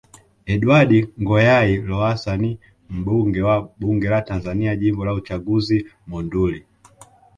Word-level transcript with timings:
Edward 0.53 0.91
Ngoyai 1.21 1.73
Lowass 1.87 2.23
ni 2.41 2.51
mbunge 2.97 3.39
wa 3.47 3.57
Bunge 3.79 4.09
la 4.09 4.21
Tanzania 4.21 4.75
Jimbo 4.75 5.05
la 5.05 5.13
uchaguzi 5.13 5.85
Monduli 6.07 6.63